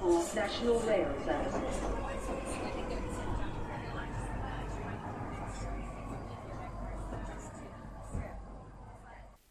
[0.00, 1.76] for National Rail Services.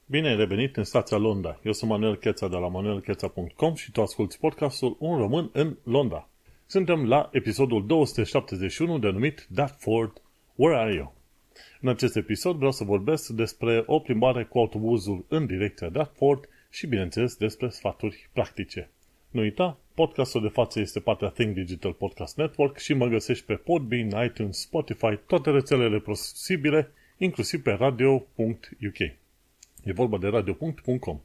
[0.06, 1.60] Bine ai revenit în stația Londra.
[1.64, 6.30] Eu sunt Manuel Cheța de la manuelcheța.com și tu asculti podcastul Un român în Londra.
[6.66, 10.22] Suntem la episodul 271 denumit That Ford,
[10.56, 11.14] Where Are You?
[11.82, 16.88] În acest episod vreau să vorbesc despre o plimbare cu autobuzul în direcția Dartford și,
[16.88, 18.90] bineînțeles, despre sfaturi practice.
[19.32, 23.54] Nu uita, podcastul de față este partea Think Digital Podcast Network și mă găsești pe
[23.54, 29.00] Podbean, iTunes, Spotify, toate rețelele posibile, inclusiv pe radio.uk.
[29.84, 31.20] E vorba de radio.com.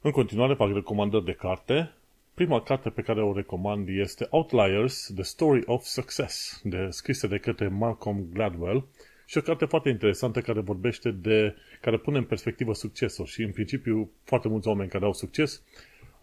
[0.00, 1.92] În continuare fac recomandări de carte.
[2.34, 7.38] Prima carte pe care o recomand este Outliers, The Story of Success, de, scrisă de
[7.38, 8.84] către Malcolm Gladwell
[9.26, 13.50] și o carte foarte interesantă care vorbește de, care pune în perspectivă succesul și în
[13.50, 15.62] principiu foarte mulți oameni care au succes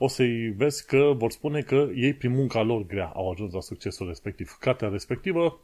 [0.02, 3.62] o să-i vezi că vor spune că ei prin munca lor grea au ajuns la
[3.62, 4.58] succesul respectiv.
[4.60, 5.60] Cartea respectivă,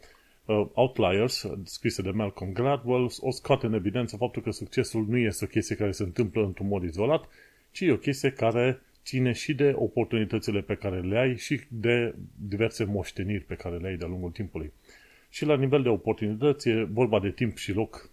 [0.46, 5.46] uh, Outliers, scrisă de Malcolm Gladwell, o scoate în evidență faptul că succesul nu este
[5.46, 7.26] o chestie care se întâmplă într-un mod izolat,
[7.72, 12.16] ci e o chestie care ține și de oportunitățile pe care le ai și de
[12.36, 14.72] diverse moșteniri pe care le ai de-a lungul timpului.
[15.30, 18.10] Și la nivel de oportunități e vorba de timp și loc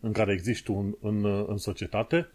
[0.00, 2.28] în care există un, în, în societate.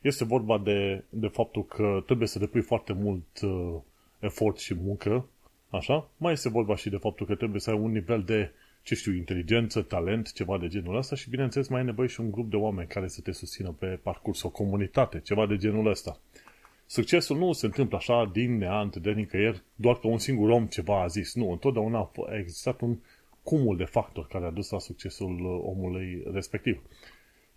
[0.00, 3.76] Este vorba de, de faptul că trebuie să depui foarte mult uh,
[4.18, 5.28] efort și muncă,
[5.68, 6.10] așa.
[6.16, 9.12] Mai este vorba și de faptul că trebuie să ai un nivel de, ce știu,
[9.12, 12.56] inteligență, talent, ceva de genul ăsta și, bineînțeles, mai ai nevoie și un grup de
[12.56, 16.20] oameni care să te susțină pe parcurs, o comunitate, ceva de genul ăsta.
[16.86, 21.02] Succesul nu se întâmplă așa din neant, de nicăieri, doar că un singur om ceva
[21.02, 21.34] a zis.
[21.34, 22.98] Nu, întotdeauna a existat un
[23.42, 26.82] cumul de factori care a dus la succesul uh, omului respectiv.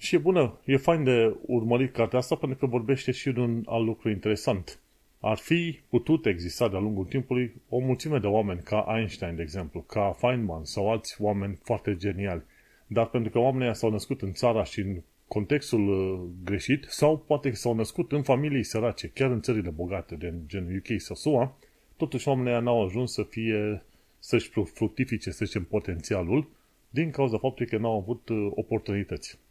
[0.03, 3.63] Și e bună, e fain de urmărit cartea asta pentru că vorbește și de un
[3.65, 4.79] alt lucru interesant.
[5.19, 9.81] Ar fi putut exista de-a lungul timpului o mulțime de oameni ca Einstein, de exemplu,
[9.81, 12.41] ca Feynman sau alți oameni foarte geniali.
[12.87, 17.51] Dar pentru că oamenii s-au născut în țara și în contextul uh, greșit sau poate
[17.51, 21.57] s-au născut în familii sărace, chiar în țările bogate, de gen UK sau SUA,
[21.97, 23.83] totuși oamenii n-au ajuns să fie
[24.19, 26.47] să-și fructifice, să zicem, potențialul
[26.89, 29.41] din cauza faptului că n-au avut uh, oportunități.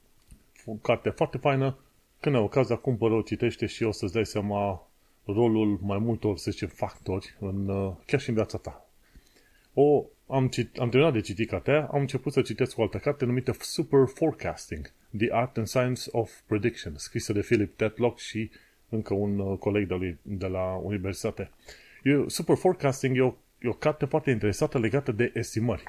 [0.64, 1.78] O carte foarte faină,
[2.20, 4.88] când ai ocazia, cumpără, o citește și o să-ți dai seama
[5.24, 8.86] rolul mai multor, să zicem, factori, în, uh, chiar și în viața ta.
[9.74, 13.24] O, am, cit, am terminat de citit cartea, am început să citesc o altă carte
[13.24, 18.50] numită Super Forecasting, The Art and Science of Prediction, scrisă de Philip Tetlock și
[18.88, 21.50] încă un uh, coleg de, lui, de la universitate.
[22.02, 25.82] Eu, Super Forecasting e o e o carte foarte interesată legată de estimări.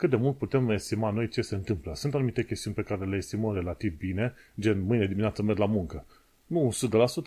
[0.00, 1.94] Cât de mult putem estima noi ce se întâmplă.
[1.94, 6.06] Sunt anumite chestiuni pe care le estimăm relativ bine, gen mâine dimineață merg la muncă.
[6.46, 6.74] Nu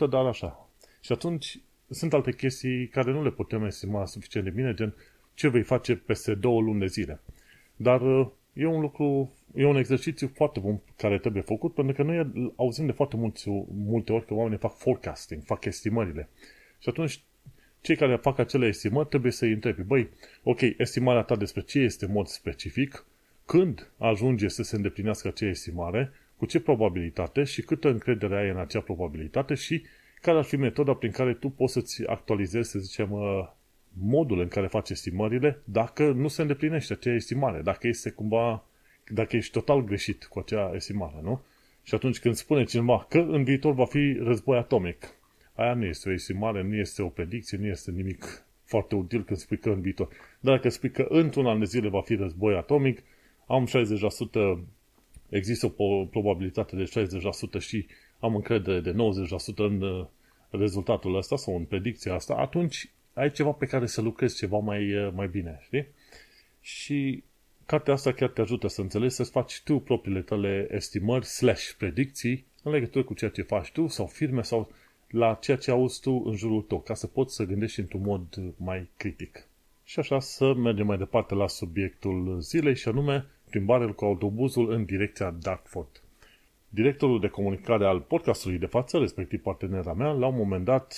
[0.06, 0.70] 100%, dar așa.
[1.02, 4.94] Și atunci sunt alte chestii care nu le putem estima suficient de bine, gen
[5.34, 7.22] ce vei face peste două luni de zile.
[7.76, 12.04] Dar uh, e un lucru, e un exercițiu foarte bun care trebuie făcut, pentru că
[12.04, 16.30] noi auzim de foarte mulți, multe ori că oamenii fac forecasting, fac estimările.
[16.80, 17.24] Și atunci
[17.84, 20.10] cei care fac acele estimări trebuie să-i întrebi, băi,
[20.44, 23.06] ok, estimarea ta despre ce este mod specific,
[23.46, 27.44] când ajunge să se îndeplinească acea estimare, cu ce probabilitate?
[27.44, 29.54] Și câtă încredere ai în acea probabilitate?
[29.54, 29.84] Și
[30.22, 33.48] care ar fi metoda prin care tu poți să-ți actualizezi, să zicem, uh,
[33.94, 38.64] modul în care faci estimările dacă nu se îndeplinește acea estimare, dacă este cumva,
[39.10, 41.42] dacă ești total greșit cu acea estimare, nu?
[41.84, 45.16] Și atunci când spune cineva că în viitor va fi război atomic,
[45.56, 49.40] Aia nu este o estimare, nu este o predicție, nu este nimic foarte util când
[49.40, 50.08] spui că în viitor.
[50.40, 53.04] Dar dacă spui că într-un an de zile va fi război atomic,
[53.48, 54.60] am 60%,
[55.30, 57.08] există o probabilitate de
[57.58, 57.86] 60% și
[58.20, 58.96] am încredere de 90%
[59.56, 60.06] în uh,
[60.50, 64.96] rezultatul ăsta sau în predicția asta, atunci ai ceva pe care să lucrezi ceva mai,
[64.96, 65.88] uh, mai bine, știi?
[66.62, 67.24] Și
[67.66, 72.46] cartea asta chiar te ajută să înțelegi, să-ți faci tu propriile tale estimări slash predicții
[72.64, 74.72] în legătură cu ceea ce faci tu sau firme sau
[75.14, 78.54] la ceea ce auzi tu în jurul tău, ca să poți să gândești într-un mod
[78.58, 79.48] mai critic.
[79.84, 84.86] Și așa să mergem mai departe la subiectul zilei și anume plimbarea cu autobuzul în
[84.86, 86.02] direcția Dartford.
[86.70, 90.96] Directorul de comunicare al podcastului de față, respectiv partenera mea, la un moment dat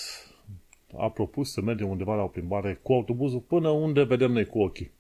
[0.98, 4.60] a propus să mergem undeva la o plimbare cu autobuzul până unde vedem noi cu
[4.60, 4.92] ochii.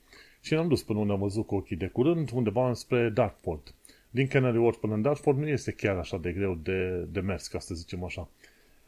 [0.41, 3.73] Și ne-am dus până unde am văzut cu ochii de curând, undeva spre Dartford.
[4.09, 7.47] Din Canary Wharf până în Dartford nu este chiar așa de greu de, de mers,
[7.47, 8.29] ca să zicem așa.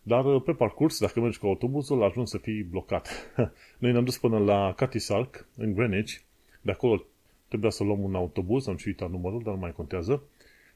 [0.07, 3.09] Dar uh, pe parcurs, dacă mergi cu autobuzul, ajungi să fii blocat.
[3.79, 6.13] Noi ne-am dus până la Catisalc, în Greenwich.
[6.61, 7.03] De acolo
[7.47, 10.23] trebuia să luăm un autobuz, am și uitat numărul, dar nu mai contează.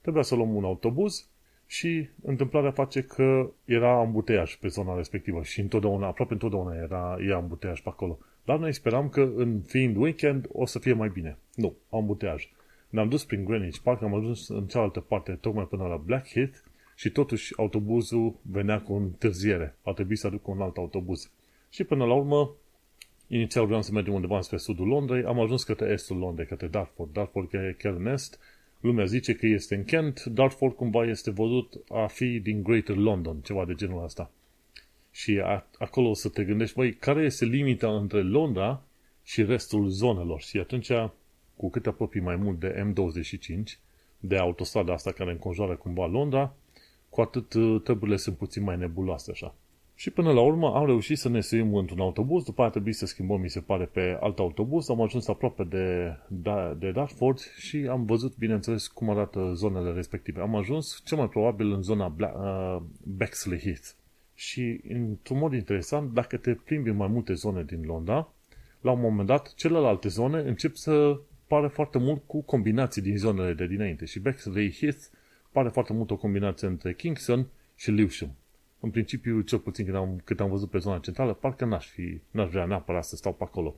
[0.01, 1.27] Trebuia să luăm un autobuz
[1.67, 7.35] și întâmplarea face că era ambuteiaj pe zona respectivă și întotdeauna, aproape întotdeauna era, era
[7.35, 8.17] ambuteiaj pe acolo.
[8.45, 11.37] Dar noi speram că în fiind weekend o să fie mai bine.
[11.55, 12.49] Nu, am buteaj.
[12.89, 16.57] Ne-am dus prin Greenwich Park, am ajuns în cealaltă parte, tocmai până la Blackheath
[17.01, 19.75] și totuși autobuzul venea cu întârziere.
[19.83, 21.31] A trebuit să aduc un alt autobuz.
[21.69, 22.55] Și până la urmă,
[23.27, 27.13] inițial vreau să mergem undeva spre sudul Londrei, am ajuns către estul Londrei, către Dartford.
[27.13, 28.39] Dartford e chiar în est,
[28.79, 33.39] lumea zice că este în Kent, Dartford cumva este văzut a fi din Greater London,
[33.39, 34.31] ceva de genul ăsta.
[35.11, 38.81] Și a, acolo o să te gândești, băi, care este limita între Londra
[39.23, 40.41] și restul zonelor?
[40.41, 40.91] Și atunci,
[41.55, 43.63] cu cât apropii mai mult de M25,
[44.19, 46.55] de autostrada asta care înconjoară cumva Londra,
[47.11, 49.55] cu atât uh, treburile sunt puțin mai nebuloase așa.
[49.95, 52.95] Și până la urmă am reușit să ne suim într-un autobuz, după aia a trebuit
[52.95, 57.37] să schimbăm, mi se pare, pe alt autobuz, am ajuns aproape de, de, de Dartford
[57.57, 60.41] și am văzut, bineînțeles, cum arată zonele respective.
[60.41, 63.87] Am ajuns, cel mai probabil, în zona Bla- uh, Bexley Heath.
[64.33, 68.33] Și, într-un mod interesant, dacă te plimbi în mai multe zone din Londra,
[68.81, 73.53] la un moment dat, celelalte zone încep să pare foarte mult cu combinații din zonele
[73.53, 74.05] de dinainte.
[74.05, 75.03] Și Bexley Heath
[75.51, 78.35] pare foarte mult o combinație între Kingston și Lewisham.
[78.79, 82.21] În principiu, cel puțin când am, cât am văzut pe zona centrală, parcă n-aș, fi,
[82.31, 83.75] n-aș vrea neapărat să stau pe acolo.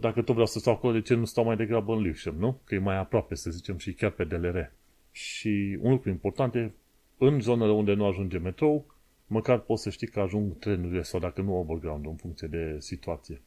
[0.00, 2.60] Dacă tot vreau să stau acolo, de ce nu stau mai degrabă în Lewisham, nu?
[2.64, 4.72] Că e mai aproape, să zicem, și chiar pe DLR.
[5.10, 6.72] Și un lucru important e,
[7.18, 8.86] în zonele unde nu ajunge metrou,
[9.26, 13.40] măcar poți să știi că ajung trenurile sau dacă nu overground, în funcție de situație.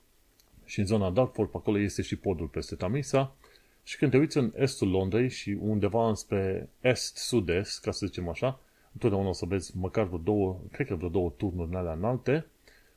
[0.65, 3.35] Și în zona Dartford, pe acolo este și podul peste Tamisa,
[3.87, 8.59] și când te uiți în estul Londrei și undeva înspre est-sud-est, ca să zicem așa,
[8.93, 12.45] întotdeauna o să vezi măcar vreo două, cred că vreo două turnuri în alea înalte,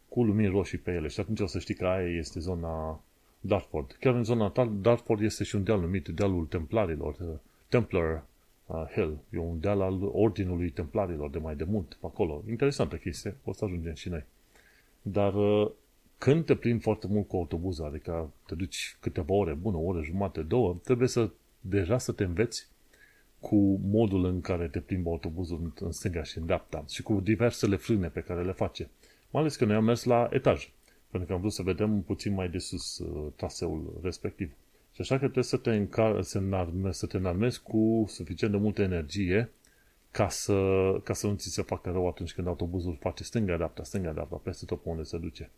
[0.09, 1.09] cu lumini roșii pe ele.
[1.09, 3.01] Și atunci o să știi că aia este zona
[3.41, 3.97] Dartford.
[4.01, 7.29] Chiar în zona ta, Dartford este și un deal numit Dealul Templarilor, uh,
[7.69, 8.25] Templar
[8.67, 9.19] uh, Hill.
[9.33, 12.43] E un deal al Ordinului Templarilor de mai de mult pe acolo.
[12.49, 14.25] Interesantă chestie, o să ajungem și noi.
[15.03, 15.71] Dar uh,
[16.21, 20.03] când te plimbi foarte mult cu autobuzul, adică te duci câteva ore, bună, o oră,
[20.03, 21.31] jumate, două, trebuie să
[21.61, 22.69] deja să te înveți
[23.39, 27.77] cu modul în care te plimbă autobuzul în stânga și în dreapta și cu diversele
[27.77, 28.89] frâne pe care le face.
[29.31, 30.71] Mai ales că noi am mers la etaj,
[31.11, 34.53] pentru că am vrut să vedem puțin mai de sus uh, traseul respectiv.
[34.93, 38.59] Și așa că trebuie să te, încar- să, înarmezi, să te înarmezi cu suficient de
[38.59, 39.51] multă energie
[40.11, 40.61] ca să,
[41.05, 44.83] ca să nu ți se facă rău atunci când autobuzul face stânga-dreapta, stânga-dreapta, peste tot
[44.83, 45.51] pe unde se duce.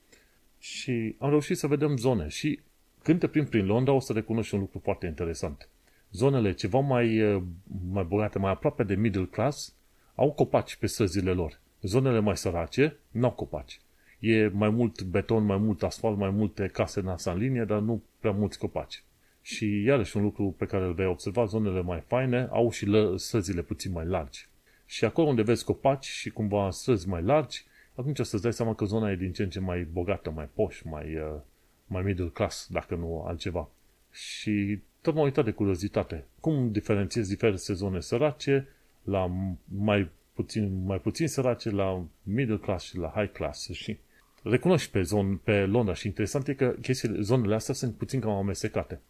[0.62, 2.60] Și am reușit să vedem zone și
[3.02, 5.68] când te plimbi prin Londra o să recunoști un lucru foarte interesant.
[6.10, 7.42] Zonele ceva mai, eh,
[7.90, 9.74] mai bogate, mai aproape de middle class,
[10.14, 11.60] au copaci pe străzile lor.
[11.80, 13.80] Zonele mai sărace n-au copaci.
[14.18, 17.78] E mai mult beton, mai mult asfalt, mai multe case în asta în linie, dar
[17.78, 19.04] nu prea mulți copaci.
[19.40, 23.62] Și iarăși un lucru pe care îl vei observa, zonele mai faine au și străzile
[23.62, 24.48] puțin mai largi.
[24.86, 28.74] Și acolo unde vezi copaci și cumva străzi mai largi, atunci o să-ți dai seama
[28.74, 31.40] că zona e din ce în ce mai bogată, mai poș, mai, uh,
[31.86, 33.68] mai middle class, dacă nu altceva.
[34.10, 36.24] Și tot m-am uitat de curiozitate.
[36.40, 38.68] Cum diferențiezi diverse zone sărace
[39.02, 39.30] la
[39.64, 43.70] mai puțin, mai puțin sărace, la middle class și la high class.
[43.70, 43.98] Și
[44.42, 48.30] recunoști pe, zon, pe Londra și interesant e că chestiile, zonele astea sunt puțin cam
[48.30, 49.00] amestecate.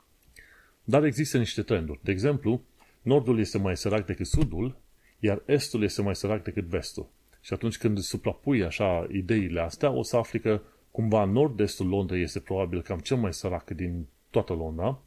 [0.84, 2.00] Dar există niște trenduri.
[2.02, 2.62] De exemplu,
[3.02, 4.76] nordul este mai sărac decât sudul,
[5.18, 7.08] iar estul este mai sărac decât vestul.
[7.42, 10.60] Și atunci când suprapui așa ideile astea, o să afli că
[10.90, 14.98] cumva nord-estul Londrei este probabil cam cel mai sărac din toată Londra,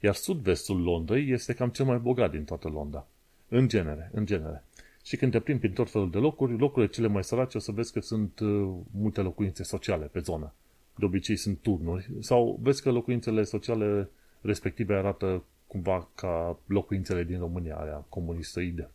[0.00, 3.06] iar sud-vestul Londrei este cam cel mai bogat din toată Londra.
[3.48, 4.64] În genere, în genere.
[5.02, 7.72] Și când te plimbi prin tot felul de locuri, locurile cele mai sărace o să
[7.72, 10.52] vezi că sunt uh, multe locuințe sociale pe zonă.
[10.94, 12.10] De obicei sunt turnuri.
[12.20, 14.08] Sau vezi că locuințele sociale
[14.40, 18.90] respective arată cumva ca locuințele din România, aia comunistoide.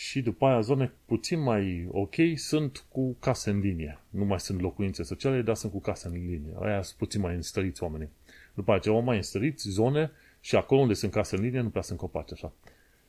[0.00, 3.98] Și după aia zone puțin mai ok sunt cu case în linie.
[4.10, 6.52] Nu mai sunt locuințe sociale, dar sunt cu case în linie.
[6.60, 8.08] Aia sunt puțin mai înstăriți oamenii.
[8.54, 11.98] După aceea mai înstăriți zone și acolo unde sunt case în linie nu prea sunt
[11.98, 12.52] copaci așa.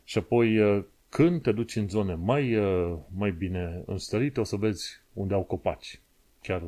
[0.03, 4.55] Și apoi uh, când te duci în zone mai, uh, mai bine înstărite, o să
[4.55, 6.01] vezi unde au copaci.
[6.41, 6.63] Chiar,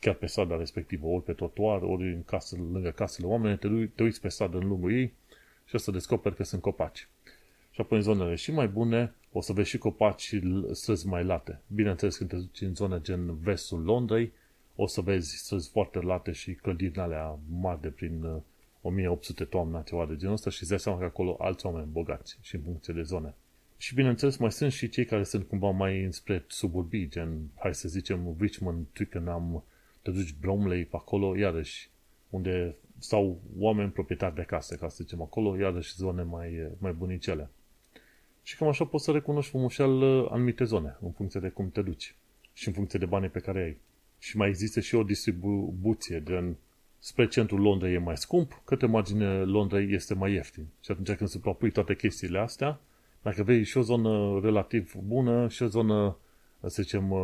[0.00, 4.02] chiar pe strada respectivă, ori pe trotuar, ori în casă, lângă casele oamenilor, te, te
[4.02, 5.12] uiți pe stradă în lungul ei
[5.64, 7.08] și o să descoperi că sunt copaci.
[7.76, 10.42] Și apoi în zonele și mai bune o să vezi și copaci și
[10.72, 11.60] străzi mai late.
[11.74, 14.32] Bineînțeles, când te duci în zone gen vestul Londrei,
[14.76, 18.42] o să vezi străzi foarte late și clădiri alea mari de prin
[18.82, 21.88] 1800 uh, toamna, ceva de genul ăsta și îți dai seama că acolo alți oameni
[21.92, 23.34] bogați și în funcție de zone.
[23.76, 27.88] Și bineînțeles mai sunt și cei care sunt cumva mai înspre suburbii, gen, hai să
[27.88, 29.64] zicem, Richmond, Twickenham,
[30.02, 31.90] te duci Bromley pe acolo, iarăși,
[32.30, 37.50] unde stau oameni proprietari de case, ca să zicem acolo, iarăși zone mai, mai bunicele.
[38.46, 41.82] Și cam așa poți să recunoști frumușel uh, anumite zone, în funcție de cum te
[41.82, 42.14] duci
[42.52, 43.76] și în funcție de banii pe care ai.
[44.18, 46.56] Și mai există și o distribuție, gen
[46.98, 50.66] spre centrul Londrei e mai scump, către marginea Londrei este mai ieftin.
[50.80, 52.80] Și atunci când se propui toate chestiile astea,
[53.22, 56.16] dacă vei și o zonă relativ bună și o zonă,
[56.60, 57.14] să zicem,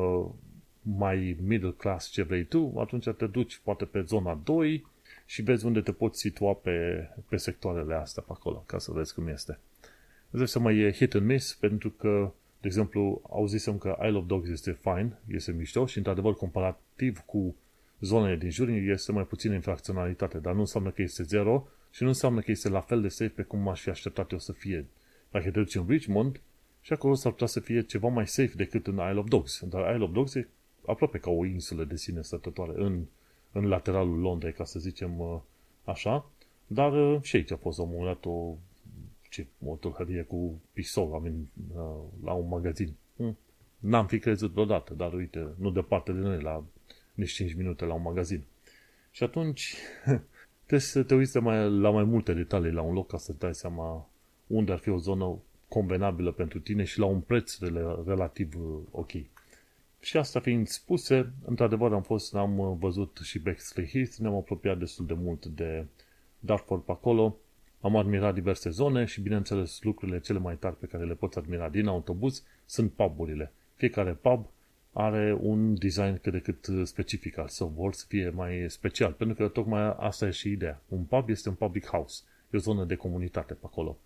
[0.83, 4.87] mai middle class ce vrei tu, atunci te duci poate pe zona 2
[5.27, 9.15] și vezi unde te poți situa pe, pe sectoarele astea pe acolo, ca să vezi
[9.15, 9.59] cum este.
[10.35, 14.27] Îți să mai e hit and miss, pentru că, de exemplu, auzisem că Isle of
[14.27, 17.55] Dogs este fine, este mișto și, într-adevăr, comparativ cu
[18.01, 22.09] zonele din jur, este mai puțină infracționalitate, dar nu înseamnă că este zero și nu
[22.09, 24.87] înseamnă că este la fel de safe pe cum aș fi așteptat eu să fie.
[25.31, 26.41] Dacă te duci în Richmond,
[26.81, 29.63] și acolo s-ar putea să fie ceva mai safe decât în Isle of Dogs.
[29.69, 30.49] Dar Isle of Dogs e
[30.87, 33.05] aproape ca o insulă de sine stătătoare în,
[33.53, 35.39] în lateralul Londrei, ca să zicem uh,
[35.85, 36.31] așa.
[36.67, 38.55] Dar uh, și aici a fost la un moment dat o,
[39.33, 42.95] ce, o tâlhărie cu pisol am in, uh, la un magazin.
[43.17, 43.37] Hm.
[43.79, 46.65] N-am fi crezut vreodată, dar uite, nu departe de noi, la
[47.15, 48.45] nici 5 minute la un magazin.
[49.11, 49.75] Și atunci
[50.67, 53.55] trebuie să te uiți mai, la mai multe detalii la un loc ca să dai
[53.55, 54.09] seama
[54.47, 57.59] unde ar fi o zonă convenabilă pentru tine și la un preț
[58.07, 58.55] relativ
[58.91, 59.11] ok.
[60.01, 65.07] Și asta fiind spuse, într-adevăr am fost, am văzut și Bexley Heath, ne-am apropiat destul
[65.07, 65.87] de mult de
[66.39, 67.37] Dartford pe acolo,
[67.83, 71.69] am admirat diverse zone și, bineînțeles, lucrurile cele mai tari pe care le poți admira
[71.69, 73.53] din autobuz sunt puburile.
[73.75, 74.47] Fiecare pub
[74.93, 79.37] are un design cât de cât specific al său, vor să fie mai special, pentru
[79.37, 80.83] că tocmai asta e și ideea.
[80.89, 83.99] Un pub este un public house, e o zonă de comunitate pe acolo.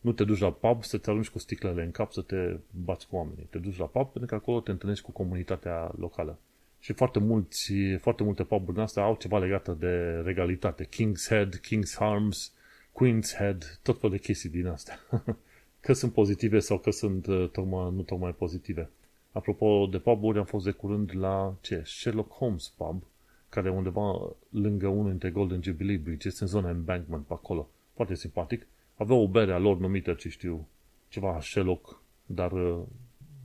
[0.00, 3.08] Nu te duci la pub să te arunci cu sticlele în cap să te bați
[3.08, 3.46] cu oamenii.
[3.50, 6.38] Te duci la pub pentru că acolo te întâlnești cu comunitatea locală.
[6.80, 10.86] Și foarte, mulți, foarte multe puburi astea au ceva legat de regalitate.
[10.86, 12.53] King's Head, King's Arms,
[12.94, 14.98] Queen's Head, tot felul de chestii din astea.
[15.84, 18.90] că sunt pozitive sau că sunt uh, tocmai, nu tocmai pozitive.
[19.32, 21.82] Apropo de puburi, am fost de curând la ce?
[21.84, 23.02] Sherlock Holmes pub,
[23.48, 27.68] care e undeva lângă unul dintre Golden Jubilee Bridges, în zona Embankment, pe acolo.
[27.94, 28.66] Foarte simpatic.
[28.96, 30.68] Avea o bere a lor numită, ce știu,
[31.08, 32.82] ceva Sherlock, dar uh,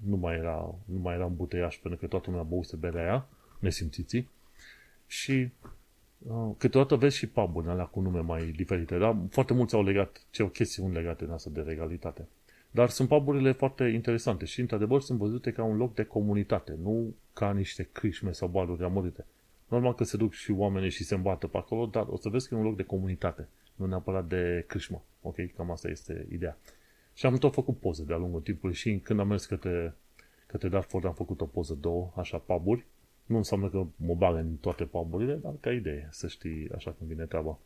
[0.05, 3.27] nu mai era, nu mai era în buteiaș, pentru că toată lumea băuse berea aia,
[3.59, 4.29] nesimțiții.
[5.07, 5.69] Și uh,
[6.57, 10.41] câteodată vezi și pub alea cu nume mai diferite, dar foarte mulți au legat, ce
[10.41, 12.27] au chestiuni legate în asta de regalitate.
[12.71, 17.13] Dar sunt puburile foarte interesante și, într-adevăr, sunt văzute ca un loc de comunitate, nu
[17.33, 19.25] ca niște crișme sau baruri amărite.
[19.67, 22.47] Normal că se duc și oamenii și se îmbată pe acolo, dar o să vezi
[22.47, 25.03] că e un loc de comunitate, nu neapărat de crișmă.
[25.21, 25.35] Ok?
[25.55, 26.57] Cam asta este ideea.
[27.13, 29.95] Și am tot făcut poze de-a lungul timpului și când am mers către,
[30.47, 32.85] către Dartford am făcut o poză, două, așa, puburi.
[33.29, 37.07] Nu înseamnă că mă bag în toate puburile, dar ca idee, să știi așa cum
[37.07, 37.57] vine treaba.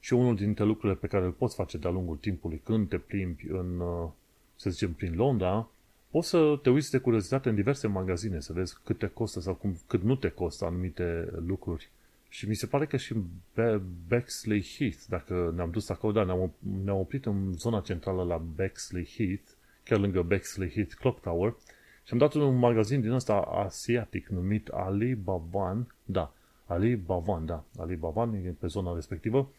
[0.00, 3.46] Și unul dintre lucrurile pe care îl poți face de-a lungul timpului când te plimbi
[3.48, 4.08] în, uh,
[4.56, 5.68] să zicem, prin Londra,
[6.10, 9.54] poți să te uiți de curiozitate în diverse magazine, să vezi cât te costă sau
[9.54, 11.90] cum, cât nu te costă anumite lucruri.
[12.28, 13.24] Și mi se pare că și în
[14.08, 16.52] Bexley Heath, dacă ne-am dus acolo, da, ne-am,
[16.84, 19.50] ne-am oprit în zona centrală la Bexley Heath,
[19.84, 21.54] chiar lângă Bexley Heath Clock Tower,
[22.04, 26.32] și am dat un magazin din ăsta asiatic numit Ali Bavan, da,
[26.66, 29.52] Ali Bavan, da, Ali Bavan, e pe zona respectivă,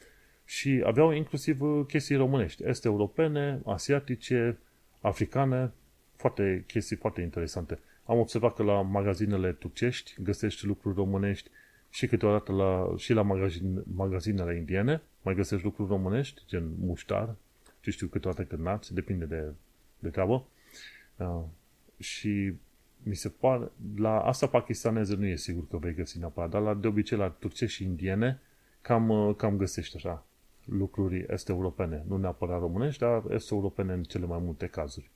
[0.46, 4.58] și aveau inclusiv chestii românești, este europene, asiatice,
[5.02, 5.72] africane,
[6.16, 7.80] foarte chestii foarte interesante.
[8.06, 11.50] Am observat că la magazinele turcești găsești lucruri românești
[11.90, 17.36] și câteodată la, și la magazin, magazinele indiene mai găsești lucruri românești, gen muștar,
[17.82, 19.52] ce știu câteodată că nați, depinde de,
[20.00, 20.46] de treabă.
[21.98, 22.54] Uh, și
[23.04, 26.74] mi se pare, la asta pakistaneză nu e sigur că vei găsi neapărat, dar la,
[26.74, 28.40] de obicei la turcești și indiene
[28.82, 30.26] cam, uh, cam găsești așa
[30.66, 35.10] lucruri este-europene, nu neapărat românești, dar este-europene în cele mai multe cazuri.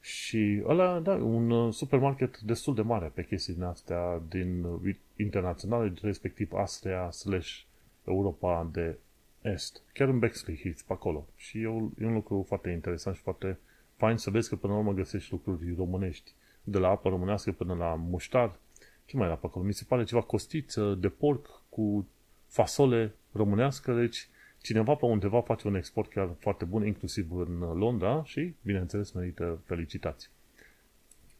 [0.00, 4.94] Și ăla, da, un uh, supermarket destul de mare pe chestii din astea din uh,
[5.16, 7.60] internaționale, respectiv Austria slash
[8.04, 8.98] Europa de
[9.40, 9.82] Est.
[9.92, 11.26] Chiar în Bexley Heath, pe acolo.
[11.36, 13.58] Și e un, e un lucru foarte interesant și foarte
[13.96, 16.32] fain să vezi că până la urmă găsești lucruri românești.
[16.62, 18.58] De la apă românească până la muștar.
[19.04, 19.64] Ce mai era pe acolo?
[19.64, 22.06] Mi se pare ceva costiță de porc cu
[22.46, 24.28] fasole românească, deci
[24.62, 29.58] cineva pe undeva face un export chiar foarte bun, inclusiv în Londra și, bineînțeles, merită
[29.64, 30.28] felicitații.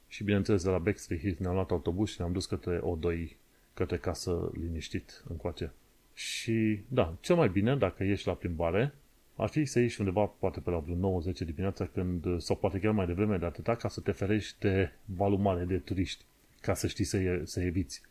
[0.08, 3.36] Și, bineînțeles, de la Bexley Heath ne-am luat autobuz și ne-am dus către O2,
[3.74, 5.72] către casă liniștit încoace.
[6.14, 8.94] Și, da, cel mai bine, dacă ieși la plimbare,
[9.36, 12.92] ar fi să ieși undeva, poate pe la vreo 9-10 dimineața, când, sau poate chiar
[12.92, 16.24] mai devreme de atâta, ca să te ferești de valul mare de turiști,
[16.60, 18.02] ca să știi să, să eviți.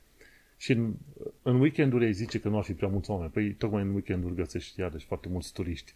[0.57, 0.93] Și în,
[1.41, 3.31] în weekenduri ai zice că nu ar fi prea mulți oameni.
[3.31, 5.95] Păi tocmai în weekenduri găsești iarăși foarte mulți turiști.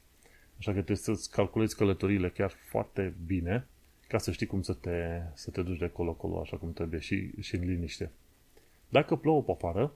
[0.58, 3.68] Așa că trebuie să-ți calculezi călătoriile chiar foarte bine
[4.08, 7.32] ca să știi cum să te, să te duci de acolo-acolo așa cum trebuie și,
[7.40, 8.12] și în liniște.
[8.90, 9.94] Dacă plouă pe afară,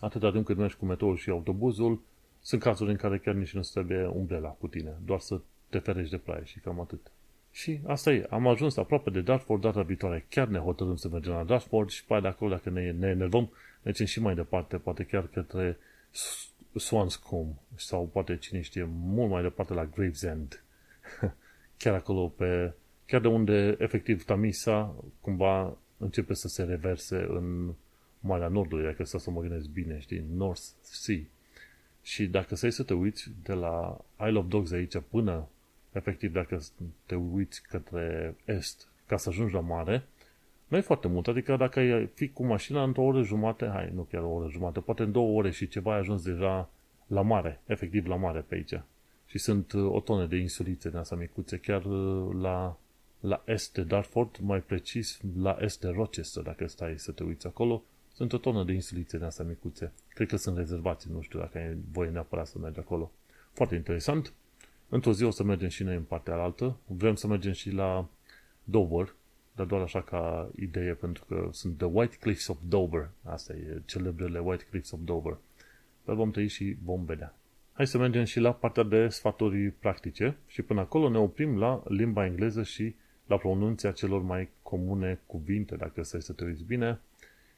[0.00, 2.00] Atâta timp cât mergi cu metroul și autobuzul,
[2.46, 6.10] sunt cazuri în care chiar nici nu trebuie umbrela cu tine, doar să te ferești
[6.10, 7.10] de ploaie și cam atât.
[7.50, 10.26] Și asta e, am ajuns aproape de Dartford data viitoare.
[10.28, 13.52] Chiar ne hotărâm să mergem la Dartford și pe de acolo, dacă ne, ne enervăm,
[13.82, 15.78] mergem și mai departe, poate chiar către
[16.74, 20.62] Swanscombe sau poate, cine știe, mult mai departe la Gravesend.
[21.78, 22.72] chiar acolo pe,
[23.06, 27.72] chiar de unde efectiv Tamisa cumva începe să se reverse în
[28.20, 31.20] Marea Nordului, dacă să să mă gândesc bine, știi, North Sea.
[32.06, 35.48] Și dacă să să te uiți de la Isle of Dogs aici până,
[35.92, 36.60] efectiv, dacă
[37.06, 40.06] te uiți către est, ca să ajungi la mare,
[40.68, 41.28] nu e foarte mult.
[41.28, 44.80] Adică dacă ai fi cu mașina într-o oră jumate, hai, nu chiar o oră jumate,
[44.80, 46.70] poate în două ore și ceva ai ajuns deja
[47.06, 48.80] la mare, efectiv la mare pe aici.
[49.26, 52.78] Și sunt uh, o tonă de insulițe de asta micuțe, chiar uh, la,
[53.20, 57.46] la est de Dartford, mai precis la est de Rochester, dacă stai să te uiți
[57.46, 57.82] acolo,
[58.14, 59.92] sunt o tonă de insulițe de astea micuțe.
[60.16, 63.10] Cred că sunt rezervații, nu știu dacă ai voie neapărat să mergi acolo.
[63.52, 64.32] Foarte interesant.
[64.88, 66.76] Într-o zi o să mergem și noi în partea altă.
[66.86, 68.08] Vrem să mergem și la
[68.64, 69.14] Dover,
[69.52, 73.10] dar doar așa ca idee, pentru că sunt The White Cliffs of Dover.
[73.22, 75.36] Asta e celebrele White Cliffs of Dover.
[76.04, 77.34] Dar vom trăi și vom vedea.
[77.72, 81.82] Hai să mergem și la partea de sfaturi practice și până acolo ne oprim la
[81.88, 82.94] limba engleză și
[83.26, 87.00] la pronunția celor mai comune cuvinte, dacă stai să te uiți bine.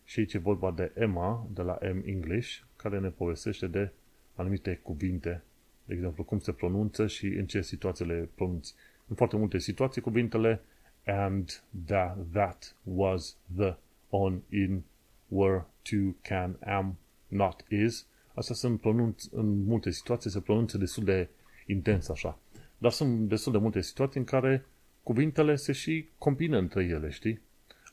[0.09, 3.93] Și aici e vorba de Emma, de la M English, care ne povestește de
[4.35, 5.43] anumite cuvinte,
[5.85, 8.75] de exemplu, cum se pronunță și în ce situații le pronunți.
[9.07, 10.61] În foarte multe situații, cuvintele
[11.07, 13.75] and, that, that, was, the,
[14.09, 14.83] on, in,
[15.29, 18.07] were, to, can, am, not, is.
[18.35, 21.29] Astea sunt pronunț, în multe situații se pronunță destul de
[21.67, 22.39] intens așa.
[22.79, 24.67] Dar sunt destul de multe situații în care
[25.03, 27.41] cuvintele se și combină între ele, știi?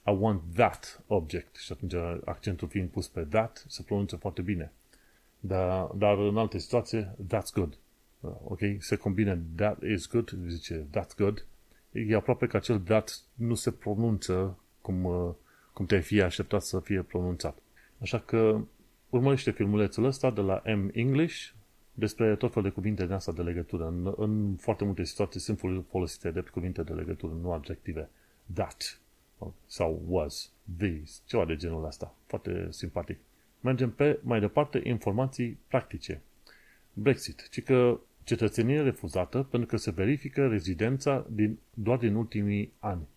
[0.08, 1.56] I want that object.
[1.56, 1.94] Și atunci
[2.26, 4.72] accentul fiind pus pe that, se pronunță foarte bine.
[5.40, 7.78] Dar, dar în alte situații, that's good.
[8.20, 8.60] Uh, ok?
[8.78, 11.46] Se combine that is good, zice that's good.
[11.92, 15.34] E aproape că acel that nu se pronunță cum, uh,
[15.74, 17.58] cum te-ai fi așteptat să fie pronunțat.
[18.02, 18.60] Așa că
[19.10, 21.50] urmărește filmulețul ăsta de la M English
[21.94, 23.88] despre tot felul de cuvinte de asta de legătură.
[23.88, 28.10] În, în foarte multe situații sunt folosite de cuvinte de legătură, nu adjective.
[28.54, 29.00] That,
[29.66, 32.16] sau was, these, ceva de genul ăsta.
[32.26, 33.20] Foarte simpatic.
[33.62, 36.22] Mergem pe mai departe informații practice.
[36.94, 43.08] Brexit, ci că cetățenie refuzată pentru că se verifică rezidența din, doar din ultimii ani.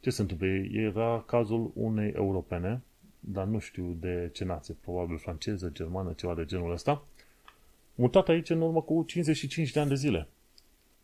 [0.00, 0.46] Ce se întâmplă?
[0.72, 2.82] Era cazul unei europene,
[3.20, 7.04] dar nu știu de ce nație, probabil franceză, germană, ceva de genul ăsta,
[7.94, 10.28] mutat aici în urmă cu 55 de ani de zile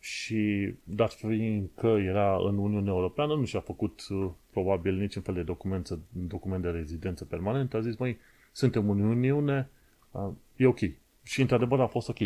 [0.04, 5.34] și dat fiind că era în Uniunea Europeană, nu și-a făcut uh, probabil niciun fel
[5.34, 8.18] de document, document de rezidență permanentă, a zis, măi,
[8.52, 9.70] suntem în Uniune,
[10.10, 10.78] uh, e ok.
[11.22, 12.18] Și într-adevăr a fost ok,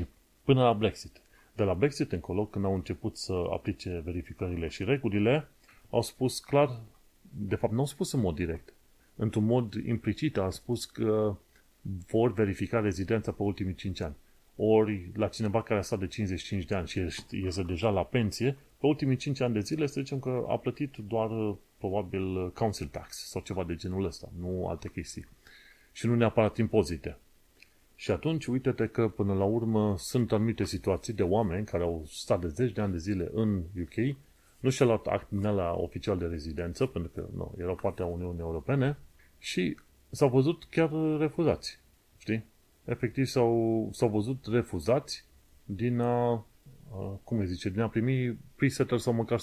[0.45, 1.21] până la Brexit.
[1.53, 5.49] De la Brexit încolo, când au început să aplice verificările și regulile,
[5.91, 6.81] au spus clar,
[7.31, 8.73] de fapt nu au spus în mod direct,
[9.17, 11.37] într-un mod implicit au spus că
[12.11, 14.15] vor verifica rezidența pe ultimii 5 ani
[14.61, 18.57] ori la cineva care a stat de 55 de ani și este deja la pensie,
[18.79, 23.29] pe ultimii 5 ani de zile să zicem că a plătit doar probabil council tax
[23.29, 25.27] sau ceva de genul ăsta, nu alte chestii.
[25.93, 27.19] Și nu neapărat impozite.
[27.95, 32.41] Și atunci, uite-te că până la urmă sunt anumite situații de oameni care au stat
[32.41, 34.17] de 10 de ani de zile în UK,
[34.61, 38.41] nu și-au luat act la oficial de rezidență, pentru că nu, erau parte a Uniunii
[38.41, 38.99] Europene,
[39.39, 39.77] și
[40.11, 41.79] s-au văzut chiar refuzați.
[42.19, 42.45] Știi?
[42.89, 45.25] Efectiv s-au, s-au văzut refuzați
[45.65, 46.47] din a,
[47.25, 49.39] cum îi zice, din a primi pre-setter sau măcar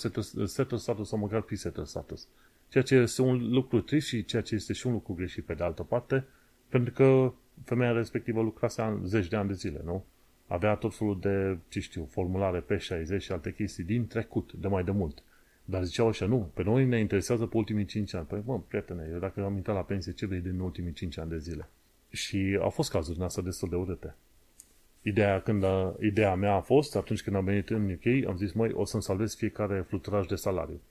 [0.45, 2.27] setter status sau măcar pre-setter status.
[2.69, 5.53] Ceea ce este un lucru trist și ceea ce este și un lucru greșit pe
[5.53, 6.25] de altă parte,
[6.69, 10.05] pentru că femeia respectivă lucrase an, zeci de ani de zile, nu?
[10.47, 14.67] Avea tot felul de, ce știu, formulare pe 60 și alte chestii din trecut, de
[14.67, 15.23] mai de mult.
[15.65, 18.25] Dar ziceau așa, nu, pe noi ne interesează pe ultimii 5 ani.
[18.25, 21.29] Păi, mă, prietene, eu dacă am intrat la pensie, ce vrei din ultimii 5 ani
[21.29, 21.69] de zile?
[22.09, 24.15] Și au fost cazuri din asta destul de urâte.
[25.01, 28.51] Ideea, când a, ideea mea a fost, atunci când am venit în UK, am zis,
[28.51, 30.81] măi, o să-mi salvez fiecare fluturaj de salariu.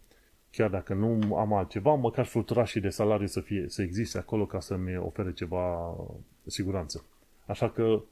[0.50, 4.60] Chiar dacă nu am altceva, măcar fluturașii de salariu să, fie, să existe acolo ca
[4.60, 5.96] să-mi ofere ceva
[6.46, 7.04] siguranță.
[7.46, 8.02] Așa că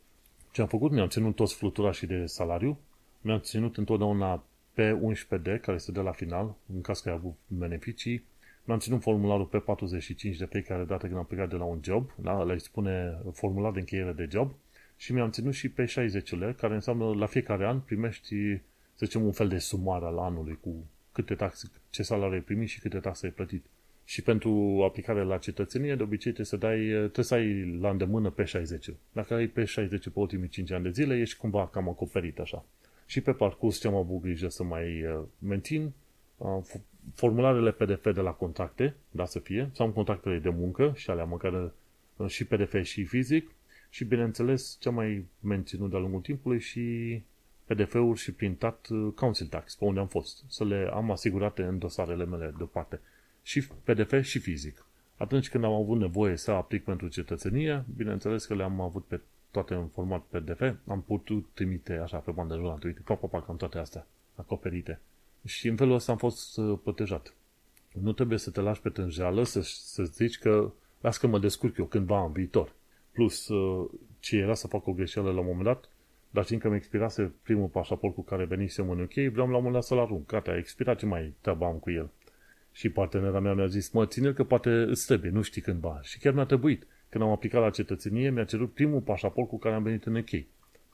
[0.50, 0.90] ce am făcut?
[0.90, 2.78] Mi-am ținut toți fluturașii de salariu,
[3.20, 7.34] mi-am ținut întotdeauna pe 11D, care este de la final, în caz că ai avut
[7.46, 8.24] beneficii,
[8.64, 12.10] mi-am ținut formularul pe 45 de fiecare dată când am plecat de la un job,
[12.16, 12.42] da?
[12.42, 14.54] le spune formular de încheiere de job,
[14.96, 18.56] și mi-am ținut și pe 60-le, care înseamnă la fiecare an primești,
[18.94, 22.68] să zicem, un fel de sumare al anului cu câte taxe, ce salariu ai primit
[22.68, 23.64] și câte taxe ai plătit.
[24.04, 28.30] Și pentru aplicare la cetățenie, de obicei trebuie să, dai, trebuie să ai la îndemână
[28.30, 31.88] pe 60 Dacă ai pe 60 pe ultimii 5 ani de zile, ești cumva cam
[31.88, 32.64] acoperit așa.
[33.06, 35.92] Și pe parcurs ce am avut grijă să mai uh, mențin
[36.36, 36.58] uh,
[37.14, 41.72] formularele PDF de la contracte, da să fie, sau contractele de muncă și alea măcar
[42.16, 43.50] uh, și PDF și fizic
[43.90, 47.20] și bineînțeles ce am mai menținut de-a lungul timpului și
[47.64, 52.24] PDF-uri și printat council tax pe unde am fost, să le am asigurate în dosarele
[52.24, 53.00] mele deoparte
[53.42, 54.86] și PDF și fizic.
[55.16, 59.74] Atunci când am avut nevoie să aplic pentru cetățenie, bineînțeles că le-am avut pe toate
[59.74, 63.56] în format PDF, am putut trimite așa pe bandă rulantă, uite, pa, pa, pa, cam
[63.56, 65.00] toate astea acoperite.
[65.44, 67.34] Și în felul ăsta am fost uh, protejat.
[68.00, 71.76] Nu trebuie să te lași pe tânjeală să, să zici că las că mă descurc
[71.76, 72.72] eu cândva în viitor.
[73.12, 75.88] Plus, uh, ce era să fac o greșeală la un moment dat,
[76.30, 79.72] dar fiindcă mi expirase primul pașaport cu care venisem în UK, vreau la un moment
[79.72, 80.26] dat să-l arunc.
[80.26, 82.10] Gata, a expirat, ce mai treaba am cu el?
[82.72, 85.98] Și partenera mea mi-a zis, mă, ține că poate îți trebuie, nu știi cândva.
[86.02, 86.86] Și chiar mi-a trebuit.
[87.08, 90.30] Când am aplicat la cetățenie, mi-a cerut primul pașaport cu care am venit în UK.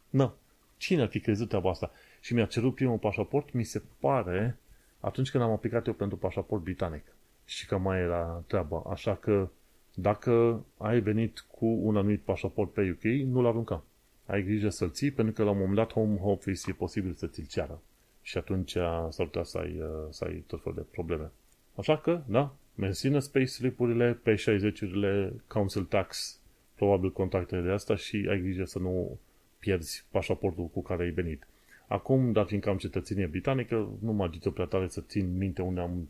[0.09, 0.35] Na,
[0.77, 1.93] cine ar fi crezut treaba asta?
[2.21, 4.59] Și mi-a cerut primul pașaport, mi se pare,
[5.01, 7.05] atunci când am aplicat eu pentru pașaport britanic.
[7.45, 8.83] Și că mai era treaba.
[8.91, 9.49] Așa că
[9.95, 13.85] dacă ai venit cu un anumit pașaport pe UK, nu-l arunca.
[14.27, 17.27] Ai grijă să-l ții, pentru că la un moment dat Home Office e posibil să
[17.27, 17.83] ți-l ceară.
[18.23, 18.71] Și atunci
[19.09, 21.31] s-ar putea să ai, să ai tot felul de probleme.
[21.75, 26.39] Așa că, da, mențină space slip-urile, pe 60-urile, council tax,
[26.75, 29.19] probabil contactele de asta și ai grijă să nu
[29.59, 31.47] pierzi pașaportul cu care ai venit.
[31.89, 35.81] Acum, dar fiindcă am cetățenie britanică, nu mă agită prea tare să țin minte unde
[35.81, 36.09] am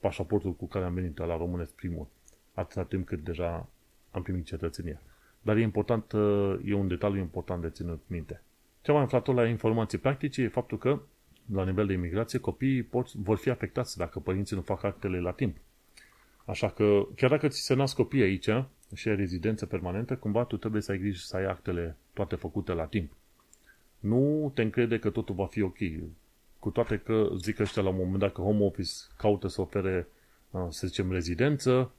[0.00, 2.06] pașaportul cu care am venit la românesc primul,
[2.54, 3.68] atâta timp cât deja
[4.10, 5.00] am primit cetățenia.
[5.42, 6.12] Dar e important,
[6.64, 8.42] e un detaliu important de ținut minte.
[8.82, 11.00] Ce mai aflat la informații practice e faptul că,
[11.52, 15.32] la nivel de imigrație, copiii pot, vor fi afectați dacă părinții nu fac actele la
[15.32, 15.56] timp.
[16.44, 18.48] Așa că, chiar dacă ți se nasc copii aici
[18.94, 22.72] și ai rezidență permanentă, cumva tu trebuie să ai grijă să ai actele toate făcute
[22.72, 23.12] la timp.
[24.06, 25.78] Nu te încrede că totul va fi ok.
[26.58, 30.06] Cu toate că zic ăștia la un moment dat că home office caută să ofere,
[30.50, 31.90] uh, să zicem, rezidență,